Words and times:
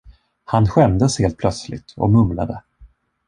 Han 0.45 0.67
skämdes 0.67 1.19
helt 1.19 1.37
plötsligt 1.37 1.93
och 1.97 2.09
mumlade. 2.09 2.61